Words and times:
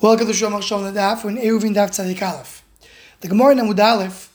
Welcome 0.00 0.28
to 0.28 0.32
Shomach 0.32 0.62
Shalom 0.62 0.94
the 0.94 1.00
Daf 1.00 1.24
in 1.24 1.38
Eruvin 1.38 1.74
Daf 1.74 1.88
Tzadik 1.88 2.22
Aleph. 2.22 2.62
The 3.20 3.26
Gemara 3.26 3.50
in 3.50 3.58
Amud 3.58 3.80
Aleph, 3.80 4.32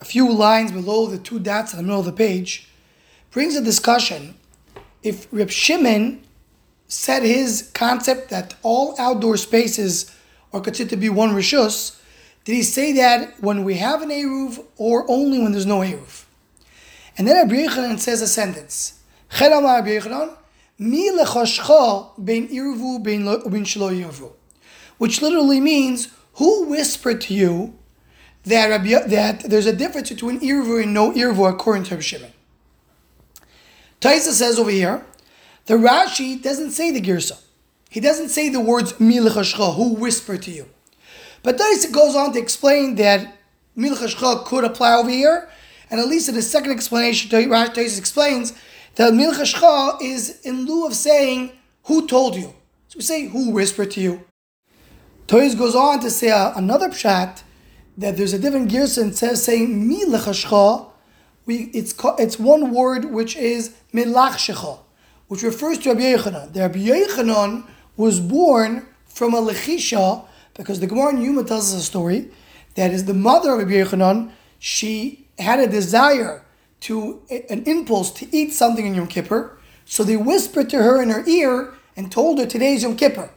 a 0.00 0.04
few 0.04 0.28
lines 0.32 0.72
below 0.72 1.06
the 1.06 1.18
two 1.18 1.38
dots 1.38 1.72
in 1.72 1.76
the 1.76 1.84
middle 1.84 2.00
of 2.00 2.04
the 2.04 2.12
page, 2.12 2.68
brings 3.30 3.54
a 3.54 3.62
discussion 3.62 4.34
if 5.04 5.28
Reb 5.30 5.50
Shimon 5.50 6.24
said 6.88 7.22
his 7.22 7.70
concept 7.74 8.28
that 8.30 8.56
all 8.64 8.96
outdoor 8.98 9.36
spaces 9.36 10.12
are 10.52 10.60
considered 10.60 10.90
to 10.90 10.96
be 10.96 11.08
one 11.08 11.30
rishus, 11.30 12.00
did 12.44 12.56
he 12.56 12.64
say 12.64 12.90
that 12.94 13.40
when 13.40 13.62
we 13.62 13.76
have 13.76 14.02
an 14.02 14.08
Eruv 14.08 14.64
or 14.78 15.08
only 15.08 15.40
when 15.40 15.52
there's 15.52 15.64
no 15.64 15.78
Eruv? 15.78 16.24
And 17.16 17.28
then 17.28 17.36
Rabbi 17.36 17.68
Yochanan 17.68 18.00
says 18.00 18.20
a 18.20 18.26
sentence. 18.26 18.98
Mi 19.30 19.48
bein 19.48 19.62
bein 22.18 22.48
shelo 23.64 24.32
which 24.98 25.22
literally 25.22 25.60
means 25.60 26.08
who 26.34 26.66
whispered 26.66 27.20
to 27.22 27.34
you 27.34 27.78
that 28.44 28.68
Rabbi, 28.68 29.06
that 29.08 29.44
there's 29.44 29.66
a 29.66 29.74
difference 29.74 30.08
between 30.08 30.40
irvu 30.40 30.82
and 30.82 30.94
no 30.94 31.12
irvu 31.12 31.48
according 31.48 31.84
to 31.84 31.90
Rabbi 31.90 32.02
Shimon. 32.02 32.32
Taisa 34.00 34.32
says 34.32 34.58
over 34.58 34.70
here, 34.70 35.04
the 35.66 35.74
Rashi 35.74 36.42
doesn't 36.42 36.72
say 36.72 36.90
the 36.90 37.00
girsa. 37.00 37.40
He 37.88 38.00
doesn't 38.00 38.30
say 38.30 38.48
the 38.48 38.60
words 38.60 38.94
milchashcha, 38.94 39.76
who 39.76 39.94
whispered 39.94 40.42
to 40.42 40.50
you. 40.50 40.68
But 41.42 41.56
Taisa 41.56 41.92
goes 41.92 42.16
on 42.16 42.32
to 42.32 42.38
explain 42.38 42.96
that 42.96 43.34
milchashcha 43.76 44.44
could 44.46 44.64
apply 44.64 44.94
over 44.94 45.10
here, 45.10 45.48
and 45.90 46.00
at 46.00 46.08
least 46.08 46.28
in 46.28 46.34
the 46.34 46.42
second 46.42 46.72
explanation, 46.72 47.30
Taisa 47.30 47.98
explains 47.98 48.54
that 48.96 49.12
milchashcha 49.12 50.02
is 50.02 50.40
in 50.40 50.64
lieu 50.66 50.86
of 50.86 50.94
saying 50.94 51.52
who 51.84 52.06
told 52.06 52.34
you. 52.34 52.54
So 52.88 52.96
we 52.96 53.02
say 53.02 53.26
who 53.28 53.50
whispered 53.50 53.90
to 53.92 54.00
you. 54.00 54.24
Toys 55.26 55.54
goes 55.54 55.74
on 55.74 56.00
to 56.00 56.10
say 56.10 56.30
uh, 56.30 56.52
another 56.56 56.88
pshat 56.88 57.42
that 57.96 58.16
there's 58.16 58.32
a 58.32 58.38
different 58.38 58.70
girsa 58.70 59.02
and 59.02 59.16
says 59.16 59.42
saying 59.42 59.88
mi. 59.88 60.04
We 61.44 61.70
it's 61.74 61.94
it's 62.18 62.38
one 62.38 62.72
word 62.72 63.06
which 63.06 63.36
is 63.36 63.74
milachshecha, 63.92 64.78
which 65.28 65.42
refers 65.42 65.78
to 65.78 65.90
Rabbi 65.90 66.02
Yochanan. 66.02 66.52
The 66.52 66.60
Rabbi 66.60 66.78
Yochanan 66.78 67.66
was 67.96 68.20
born 68.20 68.86
from 69.06 69.34
a 69.34 69.42
lechisha 69.42 70.24
because 70.54 70.80
the 70.80 70.86
Gemara 70.86 71.10
in 71.10 71.22
Yuma 71.22 71.44
tells 71.44 71.74
us 71.74 71.80
a 71.80 71.84
story 71.84 72.30
that 72.74 72.92
is 72.92 73.06
the 73.06 73.14
mother 73.14 73.52
of 73.52 73.58
Rabbi 73.58 73.72
Yochanan. 73.72 74.30
She 74.58 75.26
had 75.38 75.58
a 75.58 75.66
desire 75.66 76.44
to 76.80 77.22
an 77.30 77.64
impulse 77.64 78.10
to 78.12 78.36
eat 78.36 78.52
something 78.52 78.86
in 78.86 78.94
Yom 78.94 79.06
Kippur, 79.06 79.56
so 79.84 80.04
they 80.04 80.16
whispered 80.16 80.70
to 80.70 80.82
her 80.82 81.02
in 81.02 81.10
her 81.10 81.24
ear 81.26 81.74
and 81.96 82.10
told 82.10 82.38
her 82.38 82.46
today's 82.46 82.82
Yom 82.82 82.96
Kippur. 82.96 83.30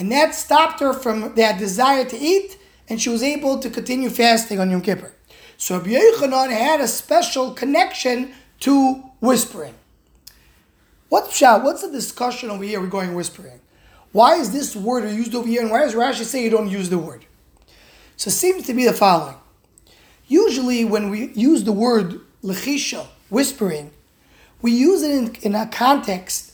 And 0.00 0.10
that 0.12 0.34
stopped 0.34 0.80
her 0.80 0.94
from 0.94 1.34
that 1.34 1.58
desire 1.58 2.06
to 2.06 2.16
eat, 2.16 2.56
and 2.88 2.98
she 2.98 3.10
was 3.10 3.22
able 3.22 3.58
to 3.58 3.68
continue 3.68 4.08
fasting 4.08 4.58
on 4.58 4.70
Yom 4.70 4.80
Kippur. 4.80 5.12
So 5.58 5.76
Rabbi 5.76 5.90
Yochanan 5.90 6.50
had 6.50 6.80
a 6.80 6.88
special 6.88 7.52
connection 7.52 8.32
to 8.60 8.94
whispering. 9.20 9.74
What's 11.10 11.38
What's 11.42 11.82
the 11.82 11.90
discussion 11.90 12.48
over 12.48 12.64
here 12.64 12.80
regarding 12.80 13.14
whispering? 13.14 13.60
Why 14.12 14.36
is 14.36 14.52
this 14.52 14.74
word 14.74 15.04
used 15.10 15.34
over 15.34 15.46
here, 15.46 15.60
and 15.60 15.70
why 15.70 15.80
does 15.80 15.94
Rashi 15.94 16.24
say 16.24 16.42
you 16.44 16.50
don't 16.50 16.70
use 16.70 16.88
the 16.88 16.96
word? 16.96 17.26
So 18.16 18.28
it 18.28 18.32
seems 18.32 18.66
to 18.68 18.72
be 18.72 18.86
the 18.86 18.94
following. 18.94 19.36
Usually, 20.28 20.82
when 20.82 21.10
we 21.10 21.26
use 21.34 21.64
the 21.64 21.72
word 21.72 22.22
lechisha, 22.42 23.06
whispering, 23.28 23.90
we 24.62 24.72
use 24.72 25.02
it 25.02 25.10
in, 25.10 25.34
in 25.42 25.54
a 25.54 25.66
context 25.66 26.49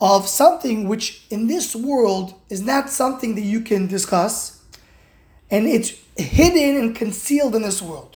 of 0.00 0.28
something 0.28 0.88
which 0.88 1.26
in 1.30 1.48
this 1.48 1.74
world 1.74 2.34
is 2.48 2.62
not 2.62 2.88
something 2.90 3.34
that 3.34 3.42
you 3.42 3.60
can 3.60 3.86
discuss, 3.86 4.62
and 5.50 5.66
it's 5.66 5.92
hidden 6.16 6.76
and 6.76 6.94
concealed 6.94 7.54
in 7.54 7.62
this 7.62 7.82
world. 7.82 8.14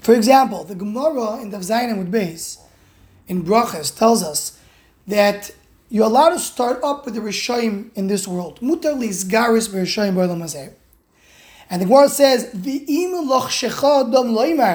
For 0.00 0.14
example, 0.14 0.64
the 0.64 0.74
Gemara 0.74 1.40
in 1.40 1.50
the 1.50 1.58
Zayin 1.58 1.96
with 1.96 2.12
Beis 2.12 2.58
in 3.26 3.42
Brachas 3.42 3.96
tells 3.96 4.22
us 4.22 4.58
that 5.06 5.50
you're 5.88 6.06
allowed 6.06 6.30
to 6.30 6.38
start 6.38 6.82
up 6.82 7.04
with 7.04 7.14
the 7.14 7.20
Rishayim 7.20 7.90
in 7.94 8.08
this 8.08 8.28
world. 8.28 8.60
Mutar 8.60 8.98
garis 8.98 9.68
b'Rishayim 9.68 10.72
And 11.70 11.80
the 11.80 11.86
Gemara 11.86 12.08
says, 12.08 12.50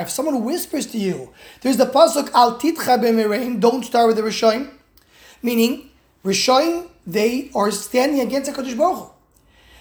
If 0.01 0.09
someone 0.09 0.43
whispers 0.43 0.85
to 0.87 0.97
you, 0.97 1.33
there's 1.61 1.77
the 1.77 1.85
pasuk 1.85 2.31
Al 2.33 2.57
titcha 2.57 3.59
don't 3.59 3.83
start 3.83 4.07
with 4.07 4.15
the 4.15 4.23
Rishayim. 4.23 4.71
Meaning, 5.43 5.89
Rishoyim, 6.23 6.89
they 7.07 7.49
are 7.55 7.71
standing 7.71 8.19
against 8.19 8.51
HaKadosh 8.51 8.77
Baruch 8.77 8.97
Hu. 8.97 9.11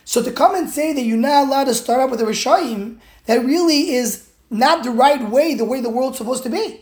So 0.04 0.22
to 0.22 0.32
come 0.32 0.54
and 0.54 0.70
say 0.70 0.92
that 0.92 1.02
you're 1.02 1.16
not 1.16 1.46
allowed 1.46 1.64
to 1.64 1.74
start 1.74 2.00
up 2.00 2.10
with 2.10 2.20
the 2.20 2.26
Rishoyim, 2.26 2.98
that 3.26 3.44
really 3.44 3.90
is 3.90 4.30
not 4.50 4.84
the 4.84 4.90
right 4.90 5.28
way, 5.28 5.54
the 5.54 5.64
way 5.64 5.80
the 5.80 5.90
world's 5.90 6.18
supposed 6.18 6.42
to 6.44 6.50
be. 6.50 6.80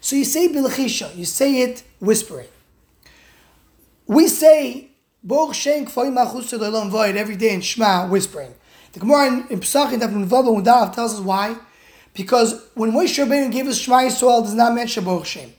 So 0.00 0.16
you 0.16 0.24
say 0.24 0.48
Bilchisha, 0.48 1.14
you 1.16 1.24
say 1.24 1.62
it 1.62 1.82
whispering. 2.00 2.48
We 4.06 4.28
say 4.28 4.90
Baruch 5.22 5.54
Shem 5.54 5.86
Kfayim 5.86 7.14
every 7.16 7.36
day 7.36 7.54
in 7.54 7.60
Shema 7.60 8.08
whispering. 8.08 8.54
The 8.92 9.00
Gemara 9.00 9.26
in, 9.28 9.46
in 9.48 9.60
Pesachim 9.60 9.98
Daf 9.98 10.94
tells 10.94 11.14
us 11.14 11.20
why. 11.20 11.56
Because 12.12 12.62
when 12.74 12.92
Moshe 12.92 13.22
Rabbeinu 13.22 13.50
gave 13.50 13.66
us 13.66 13.78
Shema 13.78 14.02
Yisrael, 14.02 14.42
does 14.42 14.54
not 14.54 14.74
mention 14.74 15.04
Baruch 15.04 15.26
Shem. 15.26 15.52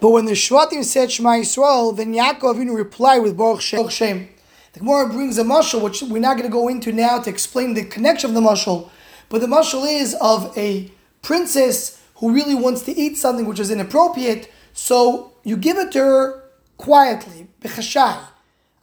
But 0.00 0.10
when 0.10 0.24
the 0.24 0.32
Shvatim 0.32 0.82
said 0.82 1.12
Shema 1.12 1.32
Yisrael, 1.32 1.94
then 1.94 2.14
Yaakov 2.14 2.56
Avinu 2.56 2.74
replied 2.74 3.18
with 3.18 3.36
Baruch 3.36 3.60
Shem. 3.60 4.28
The 4.72 4.78
Gemara 4.78 5.08
brings 5.08 5.36
a 5.36 5.44
mashal, 5.44 5.82
which 5.82 6.02
we're 6.02 6.20
not 6.20 6.38
going 6.38 6.48
to 6.48 6.52
go 6.52 6.68
into 6.68 6.90
now 6.90 7.18
to 7.18 7.28
explain 7.28 7.74
the 7.74 7.84
connection 7.84 8.30
of 8.30 8.34
the 8.34 8.40
mashal. 8.40 8.88
But 9.28 9.42
the 9.42 9.46
mashal 9.46 9.86
is 9.86 10.16
of 10.20 10.56
a 10.56 10.90
princess 11.20 12.00
who 12.16 12.32
really 12.32 12.54
wants 12.54 12.82
to 12.82 12.92
eat 12.96 13.18
something 13.18 13.46
which 13.46 13.60
is 13.60 13.70
inappropriate, 13.70 14.50
so 14.72 15.32
you 15.42 15.56
give 15.56 15.76
it 15.76 15.92
to 15.92 15.98
her 15.98 16.44
quietly, 16.78 17.48
bechashai, 17.60 18.20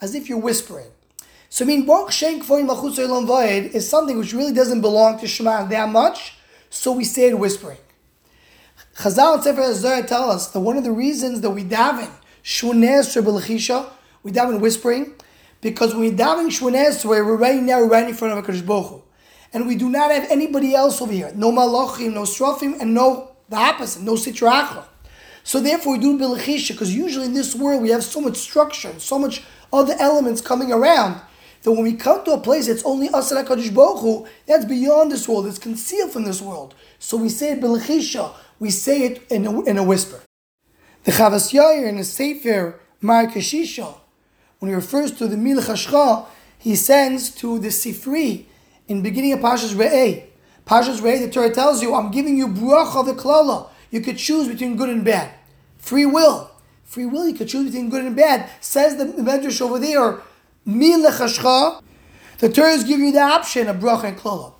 as 0.01 0.13
if 0.13 0.29
you're 0.29 0.37
whispering. 0.37 0.91
So 1.49 1.65
I 1.65 1.67
mean, 1.67 1.85
Baruch 1.85 2.11
Shem 2.11 2.41
Kvoim 2.41 3.73
is 3.73 3.89
something 3.89 4.17
which 4.17 4.33
really 4.33 4.53
doesn't 4.53 4.81
belong 4.81 5.17
to 5.19 5.27
Shema 5.27 5.65
that 5.65 5.89
much, 5.89 6.35
so 6.69 6.91
we 6.91 7.03
say 7.03 7.29
it 7.29 7.39
whispering. 7.39 7.77
Chazal 8.97 9.35
and 9.35 9.43
Sefer 9.43 9.61
HaZohar 9.61 10.07
tell 10.07 10.31
us 10.31 10.47
that 10.47 10.59
one 10.59 10.75
of 10.75 10.83
the 10.83 10.91
reasons 10.91 11.41
that 11.41 11.51
we 11.51 11.63
daven 11.63 12.09
Shmoneh 12.43 13.01
Esrei 13.01 13.89
we 14.23 14.31
daven 14.31 14.59
whispering, 14.59 15.13
because 15.61 15.93
when 15.93 16.01
we 16.01 16.11
daven 16.11 16.47
Esrei, 16.47 17.05
we're 17.05 17.35
right 17.35 17.61
now 17.61 17.79
right 17.81 18.07
in 18.07 18.15
front 18.15 18.35
of 18.35 18.43
HaKadosh 18.43 18.65
Baruch. 18.65 19.03
And 19.53 19.67
we 19.67 19.75
do 19.75 19.87
not 19.89 20.09
have 20.09 20.25
anybody 20.31 20.73
else 20.73 20.99
over 20.99 21.13
here. 21.13 21.31
No 21.35 21.51
malachim, 21.51 22.13
no 22.13 22.23
strofim, 22.23 22.81
and 22.81 22.95
no 22.95 23.35
the 23.49 23.55
opposite, 23.55 24.01
no 24.01 24.13
sitra 24.13 24.83
So 25.43 25.59
therefore 25.59 25.93
we 25.93 25.99
do 25.99 26.17
Belechisha, 26.17 26.71
because 26.71 26.93
usually 26.95 27.27
in 27.27 27.33
this 27.35 27.53
world 27.55 27.83
we 27.83 27.89
have 27.91 28.03
so 28.03 28.19
much 28.19 28.37
structure 28.37 28.93
so 28.97 29.19
much 29.19 29.43
other 29.71 29.95
elements 29.99 30.41
coming 30.41 30.71
around 30.71 31.21
that 31.67 31.73
when 31.73 31.83
we 31.83 31.95
come 31.95 32.23
to 32.23 32.31
a 32.31 32.39
place 32.39 32.69
it's 32.69 32.85
only 32.85 33.09
us 33.09 33.29
and 33.29 33.45
HaKadosh 33.45 33.75
Baruch 33.75 33.99
Hu, 33.99 34.25
that's 34.45 34.63
beyond 34.63 35.11
this 35.11 35.27
world, 35.27 35.47
it's 35.47 35.59
concealed 35.59 36.11
from 36.13 36.23
this 36.23 36.41
world. 36.41 36.73
So 36.97 37.17
we 37.17 37.27
say 37.27 37.51
it 37.51 37.59
Belechisha, 37.59 38.33
we 38.57 38.69
say 38.69 39.03
it 39.03 39.29
in 39.29 39.45
a, 39.45 39.61
in 39.63 39.77
a 39.77 39.83
whisper. 39.83 40.21
The 41.03 41.11
Chavas 41.11 41.51
Yair 41.51 41.85
in 41.85 41.97
the 41.97 42.05
Sefer 42.05 42.79
Mar 43.01 43.25
Kashisha, 43.25 43.97
when 44.59 44.69
he 44.69 44.75
refers 44.75 45.11
to 45.17 45.27
the 45.27 45.35
Mil 45.35 45.61
Chashcha, 45.61 46.27
he 46.57 46.73
sends 46.77 47.31
to 47.31 47.59
the 47.59 47.67
Sifri 47.67 48.45
in 48.87 49.01
beginning 49.01 49.33
of 49.33 49.39
Pashas 49.39 49.75
Re'eh. 49.75 50.23
Pashas 50.65 51.01
Re'eh, 51.01 51.19
the 51.19 51.29
Torah 51.29 51.53
tells 51.53 51.81
you, 51.81 51.93
I'm 51.93 52.11
giving 52.11 52.37
you 52.37 52.47
bracha 52.47 53.01
of 53.01 53.07
the 53.07 53.13
klala. 53.13 53.67
You 53.91 53.99
could 53.99 54.17
choose 54.17 54.47
between 54.47 54.77
good 54.77 54.87
and 54.87 55.03
bad. 55.03 55.33
Free 55.79 56.05
will. 56.05 56.49
Free 56.85 57.05
will, 57.05 57.27
you 57.27 57.33
could 57.33 57.49
choose 57.49 57.65
between 57.65 57.89
good 57.89 58.05
and 58.05 58.15
bad. 58.15 58.49
Says 58.61 58.95
the 58.95 59.03
Medrash 59.21 59.59
over 59.59 59.79
there, 59.79 60.21
Mil 60.67 61.09
Chashcha. 61.09 61.81
The 62.39 62.49
Torah 62.49 62.71
is 62.71 62.83
giving 62.83 63.05
you 63.05 63.11
the 63.13 63.21
option 63.21 63.69
of 63.69 63.77
bracha 63.77 64.03
and 64.03 64.17
klala. 64.17 64.53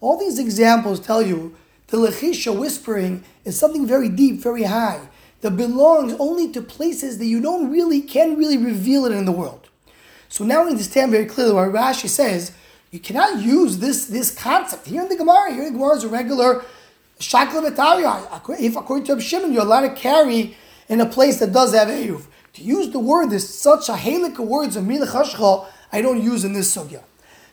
All 0.00 0.18
these 0.18 0.40
examples 0.40 0.98
tell 0.98 1.22
you 1.22 1.54
the 1.86 1.96
lechisha 1.96 2.58
whispering 2.58 3.22
is 3.44 3.56
something 3.56 3.86
very 3.86 4.08
deep, 4.08 4.40
very 4.40 4.64
high, 4.64 5.08
that 5.42 5.52
belongs 5.52 6.14
only 6.18 6.50
to 6.50 6.60
places 6.60 7.18
that 7.18 7.26
you 7.26 7.40
don't 7.40 7.70
really, 7.70 8.00
can 8.00 8.36
really 8.36 8.58
reveal 8.58 9.04
it 9.04 9.12
in 9.12 9.26
the 9.26 9.32
world. 9.32 9.68
So 10.28 10.44
now 10.44 10.64
we 10.64 10.70
understand 10.72 11.12
very 11.12 11.26
clearly 11.26 11.52
what 11.52 11.68
Rashi 11.68 12.08
says, 12.08 12.50
you 12.90 12.98
cannot 12.98 13.40
use 13.40 13.78
this, 13.78 14.06
this 14.06 14.34
concept. 14.34 14.88
Here 14.88 15.02
in 15.02 15.08
the 15.08 15.16
Gemara, 15.16 15.52
here 15.52 15.62
in 15.62 15.72
the 15.72 15.78
Gemara 15.78 15.96
is 15.96 16.04
a 16.04 16.08
regular 16.08 16.64
shakla 17.20 18.60
If 18.60 18.74
according 18.74 19.06
to 19.06 19.20
Shimon, 19.20 19.52
you're 19.52 19.62
allowed 19.62 19.82
to 19.82 19.94
carry 19.94 20.56
in 20.88 21.00
a 21.00 21.06
place 21.06 21.38
that 21.38 21.52
does 21.52 21.74
have 21.74 21.86
Eruv. 21.86 22.26
To 22.54 22.62
use 22.62 22.90
the 22.90 23.00
word, 23.00 23.30
there's 23.30 23.48
such 23.48 23.88
a 23.88 23.94
halik 23.94 24.38
of 24.38 24.46
words 24.46 24.76
of 24.76 24.84
milach 24.84 25.66
I 25.92 26.00
don't 26.00 26.22
use 26.22 26.44
in 26.44 26.52
this 26.52 26.74
sugya. 26.74 27.02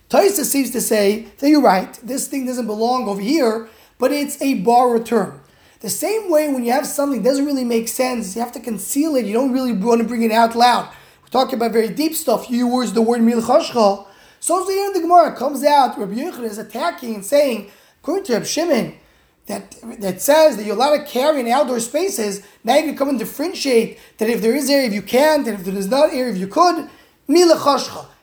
Taisa 0.10 0.44
seems 0.44 0.70
to 0.72 0.82
say 0.82 1.28
that 1.40 1.50
you're 1.50 1.62
right, 1.62 1.94
this 2.04 2.28
thing 2.28 2.46
doesn't 2.46 2.68
belong 2.68 3.08
over 3.08 3.22
here, 3.22 3.68
but 3.98 4.12
it's 4.12 4.40
a 4.42 4.56
borrowed 4.56 5.06
term. 5.06 5.42
The 5.80 5.90
same 5.90 6.30
way 6.30 6.54
when 6.54 6.64
you 6.64 6.72
have 6.72 6.86
something 6.86 7.24
that 7.24 7.30
doesn't 7.30 7.46
really 7.46 7.64
make 7.64 7.88
sense, 7.88 8.36
you 8.36 8.42
have 8.42 8.52
to 8.52 8.60
conceal 8.60 9.16
it, 9.16 9.26
you 9.26 9.34
don't 9.34 9.52
really 9.52 9.74
want 9.74 10.02
to 10.02 10.08
bring 10.08 10.22
it 10.22 10.32
out 10.32 10.56
loud. 10.56 10.88
We're 11.24 11.30
talking 11.30 11.56
about 11.56 11.72
very 11.72 11.90
deep 11.90 12.14
stuff. 12.14 12.52
You 12.52 12.82
use 12.82 12.94
the 12.94 13.02
word 13.02 13.22
milchashcha. 13.22 14.06
So 14.40 14.68
here 14.68 14.86
in 14.86 14.94
the 14.94 15.02
Gemara 15.02 15.36
comes 15.36 15.64
out, 15.64 15.98
Rabbi 15.98 16.14
Yochanan 16.14 16.44
is 16.44 16.60
attacking 16.60 17.16
and 17.16 17.26
saying, 17.26 17.72
according 18.02 18.26
to 18.26 18.34
Rabbi 18.34 18.46
Shimon, 18.46 18.96
that, 19.48 19.76
that 20.00 20.22
says 20.22 20.58
that 20.58 20.66
you're 20.66 20.76
allowed 20.76 20.98
to 20.98 21.06
carry 21.06 21.40
in 21.40 21.48
outdoor 21.48 21.80
spaces, 21.80 22.46
now 22.64 22.76
you 22.76 22.84
can 22.84 22.98
come 22.98 23.10
and 23.10 23.20
differentiate 23.20 24.00
that 24.18 24.30
if 24.30 24.42
there 24.42 24.56
is 24.56 24.70
area, 24.70 24.88
if 24.88 24.94
you 24.94 25.02
can't, 25.02 25.48
and 25.48 25.60
if 25.60 25.66
there 25.66 25.76
is 25.76 25.88
not 25.88 26.14
area, 26.14 26.34
if 26.34 26.38
you 26.38 26.48
could. 26.48 26.90
Mila 27.28 27.56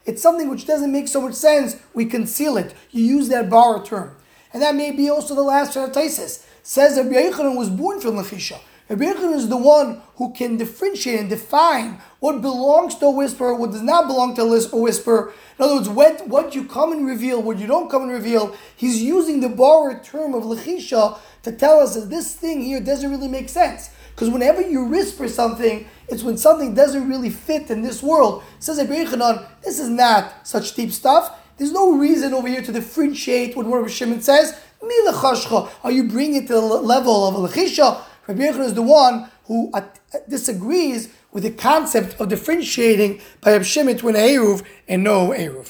It's 0.06 0.22
something 0.22 0.48
which 0.48 0.66
doesn't 0.66 0.92
make 0.92 1.08
so 1.08 1.20
much 1.20 1.34
sense. 1.34 1.76
We 1.94 2.06
conceal 2.06 2.56
it. 2.56 2.74
You 2.90 3.04
use 3.04 3.28
that 3.28 3.50
borrowed 3.50 3.86
term. 3.86 4.16
And 4.52 4.62
that 4.62 4.74
may 4.74 4.90
be 4.92 5.10
also 5.10 5.34
the 5.34 5.42
last 5.42 5.76
of 5.76 5.92
Taisis. 5.92 6.44
Says 6.62 6.96
that 6.96 7.04
Rabbi 7.04 7.30
Yochanan 7.30 7.56
was 7.56 7.70
born 7.70 8.00
from 8.00 8.14
Lechisha. 8.14 8.60
Rabbi 8.88 9.04
Yochanan 9.04 9.34
is 9.34 9.48
the 9.50 9.56
one 9.58 10.00
who 10.16 10.32
can 10.32 10.56
differentiate 10.56 11.20
and 11.20 11.28
define 11.28 12.00
what 12.20 12.40
belongs 12.40 12.94
to 12.96 13.06
a 13.06 13.10
whisper, 13.10 13.52
what 13.52 13.72
does 13.72 13.82
not 13.82 14.06
belong 14.06 14.34
to 14.36 14.42
a 14.42 14.80
whisper. 14.80 15.34
In 15.58 15.64
other 15.64 15.74
words, 15.74 15.90
what, 15.90 16.26
what 16.26 16.54
you 16.54 16.64
come 16.64 16.92
and 16.92 17.06
reveal, 17.06 17.42
what 17.42 17.58
you 17.58 17.66
don't 17.66 17.90
come 17.90 18.04
and 18.04 18.10
reveal. 18.10 18.56
He's 18.74 19.02
using 19.02 19.40
the 19.40 19.50
borrowed 19.50 20.02
term 20.04 20.32
of 20.32 20.44
lechisha 20.44 21.18
to 21.42 21.52
tell 21.52 21.80
us 21.80 21.96
that 21.96 22.08
this 22.08 22.34
thing 22.34 22.62
here 22.62 22.80
doesn't 22.80 23.10
really 23.10 23.28
make 23.28 23.50
sense. 23.50 23.90
Because 24.14 24.30
whenever 24.30 24.62
you 24.62 24.84
whisper 24.84 25.28
something, 25.28 25.86
it's 26.08 26.22
when 26.22 26.38
something 26.38 26.74
doesn't 26.74 27.06
really 27.06 27.30
fit 27.30 27.70
in 27.70 27.82
this 27.82 28.02
world. 28.02 28.42
Says 28.58 28.78
Rabbi 28.78 29.04
Yochanan, 29.04 29.46
this 29.62 29.78
is 29.78 29.90
not 29.90 30.46
such 30.46 30.74
deep 30.74 30.92
stuff. 30.92 31.38
There's 31.58 31.72
no 31.72 31.98
reason 31.98 32.32
over 32.32 32.48
here 32.48 32.62
to 32.62 32.72
differentiate 32.72 33.54
what 33.54 33.66
Rabbi 33.66 33.88
Shimon 33.88 34.22
says. 34.22 34.58
Are 34.80 35.90
you 35.90 36.04
bringing 36.04 36.44
it 36.44 36.46
to 36.46 36.54
the 36.54 36.60
level 36.60 37.28
of 37.28 37.34
a 37.34 37.48
lechisha? 37.48 38.02
Rabbi 38.28 38.42
Yochanan 38.42 38.64
is 38.66 38.74
the 38.74 38.82
one 38.82 39.30
who 39.46 39.70
uh, 39.72 39.80
disagrees 40.28 41.08
with 41.32 41.44
the 41.44 41.50
concept 41.50 42.20
of 42.20 42.28
differentiating 42.28 43.20
by 43.40 43.60
Shimon 43.62 43.94
between 43.94 44.16
Eruv 44.16 44.64
and 44.86 45.02
no 45.02 45.30
Eruv. 45.30 45.66